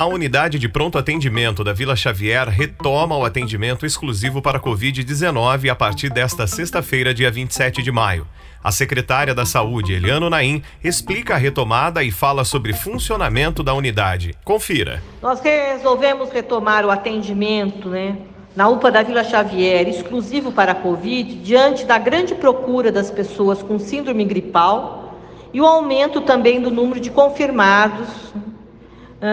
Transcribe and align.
A 0.00 0.06
unidade 0.06 0.58
de 0.58 0.66
pronto 0.66 0.96
atendimento 0.96 1.62
da 1.62 1.74
Vila 1.74 1.94
Xavier 1.94 2.48
retoma 2.48 3.18
o 3.18 3.22
atendimento 3.22 3.84
exclusivo 3.84 4.40
para 4.40 4.58
Covid-19 4.58 5.68
a 5.68 5.74
partir 5.74 6.08
desta 6.08 6.46
sexta-feira, 6.46 7.12
dia 7.12 7.30
27 7.30 7.82
de 7.82 7.92
maio. 7.92 8.26
A 8.64 8.72
secretária 8.72 9.34
da 9.34 9.44
Saúde, 9.44 9.92
Eliano 9.92 10.30
Naim, 10.30 10.62
explica 10.82 11.34
a 11.34 11.36
retomada 11.36 12.02
e 12.02 12.10
fala 12.10 12.46
sobre 12.46 12.72
funcionamento 12.72 13.62
da 13.62 13.74
unidade. 13.74 14.34
Confira. 14.42 15.02
Nós 15.20 15.38
resolvemos 15.42 16.30
retomar 16.30 16.86
o 16.86 16.90
atendimento, 16.90 17.90
né, 17.90 18.16
na 18.56 18.70
UPA 18.70 18.90
da 18.90 19.02
Vila 19.02 19.22
Xavier, 19.22 19.86
exclusivo 19.86 20.50
para 20.50 20.72
a 20.72 20.76
Covid, 20.76 21.34
diante 21.40 21.84
da 21.84 21.98
grande 21.98 22.34
procura 22.34 22.90
das 22.90 23.10
pessoas 23.10 23.62
com 23.62 23.78
síndrome 23.78 24.24
gripal 24.24 25.18
e 25.52 25.60
o 25.60 25.66
aumento 25.66 26.22
também 26.22 26.58
do 26.58 26.70
número 26.70 26.98
de 26.98 27.10
confirmados 27.10 28.08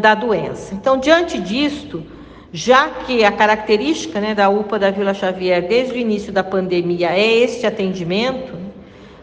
da 0.00 0.14
doença. 0.14 0.74
Então, 0.74 0.98
diante 0.98 1.40
disto, 1.40 2.04
já 2.52 2.88
que 2.88 3.24
a 3.24 3.32
característica 3.32 4.20
né, 4.20 4.34
da 4.34 4.48
UPA 4.48 4.78
da 4.78 4.90
Vila 4.90 5.14
Xavier 5.14 5.66
desde 5.66 5.94
o 5.94 5.96
início 5.96 6.32
da 6.32 6.42
pandemia 6.42 7.10
é 7.10 7.26
este 7.38 7.66
atendimento, 7.66 8.58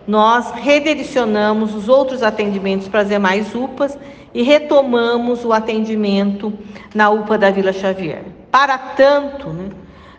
nós 0.08 0.52
redirecionamos 0.52 1.76
os 1.76 1.90
outros 1.90 2.24
atendimentos 2.24 2.88
para 2.88 3.02
as 3.02 3.10
demais 3.10 3.54
UPAs 3.54 3.98
e 4.34 4.42
retomamos 4.42 5.44
o 5.44 5.52
atendimento 5.52 6.54
na 6.96 7.10
UPA 7.10 7.38
da 7.38 7.52
Vila 7.52 7.74
Xavier. 7.74 8.24
Para 8.50 8.78
tanto, 8.78 9.50
né, 9.50 9.70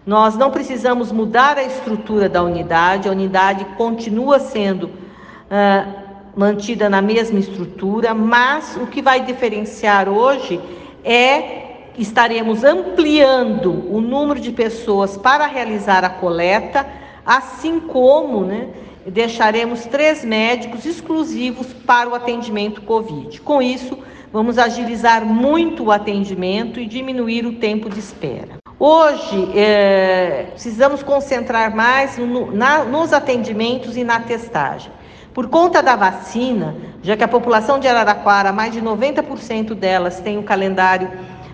nós 0.06 0.36
não 0.36 0.50
precisamos 0.50 1.10
mudar 1.10 1.56
a 1.56 1.64
estrutura 1.64 2.28
da 2.28 2.42
unidade, 2.42 3.08
a 3.08 3.12
unidade 3.12 3.64
continua 3.76 4.38
sendo 4.38 4.84
uh, 4.84 6.07
mantida 6.38 6.88
na 6.88 7.02
mesma 7.02 7.40
estrutura, 7.40 8.14
mas 8.14 8.76
o 8.76 8.86
que 8.86 9.02
vai 9.02 9.24
diferenciar 9.24 10.08
hoje 10.08 10.60
é 11.04 11.66
estaremos 11.98 12.62
ampliando 12.62 13.92
o 13.92 14.00
número 14.00 14.38
de 14.38 14.52
pessoas 14.52 15.16
para 15.16 15.46
realizar 15.46 16.04
a 16.04 16.08
coleta, 16.08 16.86
assim 17.26 17.80
como 17.80 18.44
né, 18.44 18.68
deixaremos 19.04 19.84
três 19.86 20.24
médicos 20.24 20.86
exclusivos 20.86 21.66
para 21.84 22.08
o 22.08 22.14
atendimento 22.14 22.82
Covid. 22.82 23.40
Com 23.40 23.60
isso, 23.60 23.98
vamos 24.32 24.58
agilizar 24.58 25.26
muito 25.26 25.86
o 25.86 25.90
atendimento 25.90 26.78
e 26.78 26.86
diminuir 26.86 27.46
o 27.46 27.54
tempo 27.54 27.90
de 27.90 27.98
espera. 27.98 28.58
Hoje, 28.78 29.58
é, 29.58 30.50
precisamos 30.52 31.02
concentrar 31.02 31.74
mais 31.74 32.16
no, 32.16 32.52
na, 32.52 32.84
nos 32.84 33.12
atendimentos 33.12 33.96
e 33.96 34.04
na 34.04 34.20
testagem. 34.20 34.97
Por 35.34 35.48
conta 35.48 35.82
da 35.82 35.94
vacina, 35.94 36.74
já 37.02 37.16
que 37.16 37.24
a 37.24 37.28
população 37.28 37.78
de 37.78 37.86
Araraquara, 37.86 38.52
mais 38.52 38.72
de 38.72 38.80
90% 38.80 39.74
delas 39.74 40.20
tem 40.20 40.38
um 40.38 40.42
calendário 40.42 41.10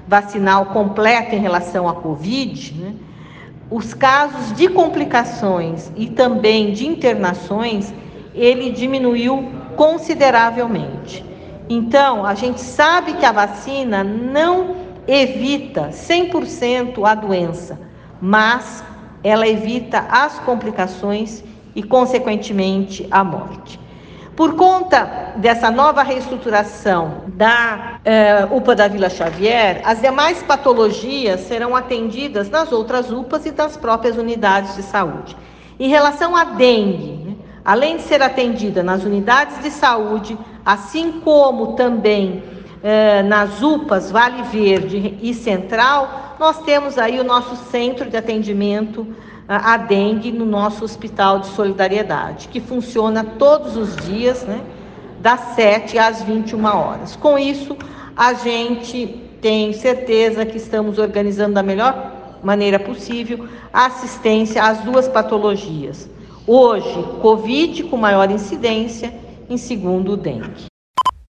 vacinal 0.07 0.67
completo 0.67 1.35
em 1.35 1.39
relação 1.39 1.89
à 1.89 1.95
Covid, 1.95 2.75
né? 2.75 2.95
os 3.71 3.95
casos 3.95 4.55
de 4.57 4.69
complicações 4.69 5.91
e 5.97 6.07
também 6.07 6.73
de 6.73 6.87
internações, 6.87 7.93
ele 8.35 8.71
diminuiu 8.71 9.51
consideravelmente. 9.77 11.25
Então, 11.69 12.25
a 12.25 12.35
gente 12.35 12.61
sabe 12.61 13.15
que 13.15 13.25
a 13.25 13.33
vacina 13.33 14.05
não 14.05 14.77
evita 15.09 15.89
100% 15.89 17.05
a 17.05 17.15
doença, 17.15 17.79
mas 18.21 18.85
ela 19.23 19.49
evita 19.49 20.07
as 20.11 20.39
complicações 20.41 21.43
e, 21.75 21.83
consequentemente, 21.83 23.07
a 23.11 23.25
morte. 23.25 23.81
Por 24.37 24.57
conta 24.57 25.33
dessa 25.37 25.71
nova 25.71 26.03
reestruturação 26.03 27.23
da 27.29 28.01
eh, 28.05 28.49
UPA 28.51 28.75
da 28.75 28.89
Vila 28.89 29.09
Xavier, 29.09 29.81
as 29.85 30.01
demais 30.01 30.43
patologias 30.43 31.43
serão 31.43 31.77
atendidas 31.77 32.51
nas 32.51 32.73
outras 32.73 33.13
UPAs 33.13 33.47
e 33.47 33.53
das 33.53 33.77
próprias 33.77 34.17
unidades 34.17 34.75
de 34.75 34.83
saúde. 34.83 35.37
Em 35.79 35.89
relação 35.89 36.35
à 36.35 36.43
dengue, 36.43 37.25
né, 37.25 37.37
além 37.65 37.97
de 37.97 38.03
ser 38.03 38.23
atendida 38.23 38.83
nas 38.83 39.05
unidades 39.05 39.63
de 39.63 39.71
saúde, 39.71 40.37
assim 40.67 41.21
como 41.21 41.75
também 41.75 42.43
eh, 42.83 43.23
nas 43.23 43.63
UPAs 43.63 44.11
Vale 44.11 44.43
Verde 44.43 45.17
e 45.23 45.33
Central, 45.33 46.35
nós 46.41 46.59
temos 46.63 46.99
aí 46.99 47.21
o 47.21 47.25
nosso 47.25 47.55
centro 47.71 48.11
de 48.11 48.17
atendimento 48.17 49.07
a 49.49 49.77
dengue 49.77 50.33
no 50.33 50.47
nosso 50.47 50.85
hospital 50.85 51.41
de 51.41 51.49
solidariedade, 51.49 52.49
que 52.49 52.61
funciona 52.61 53.23
todos 53.23 53.77
os 53.77 53.95
dias, 53.97 54.43
né, 54.45 54.61
das 55.21 55.41
7 55.55 55.99
às 55.99 56.23
21 56.23 56.65
horas. 56.65 57.17
Com 57.17 57.39
isso, 57.39 57.77
a 58.17 58.35
gente 58.35 59.21
tem 59.41 59.73
certeza 59.73 60.47
que 60.47 60.57
estamos 60.57 60.99
organizando 60.99 61.55
da 61.55 61.63
melhor 61.63 62.39
maneira 62.43 62.79
possível 62.79 63.47
a 63.73 63.87
assistência 63.87 64.63
às 64.63 64.81
duas 64.81 65.09
patologias. 65.09 66.09
Hoje, 66.47 67.03
Covid 67.21 67.85
com 67.85 67.97
maior 67.97 68.31
incidência, 68.31 69.13
em 69.49 69.57
segundo, 69.57 70.13
o 70.13 70.17
dengue. 70.17 70.74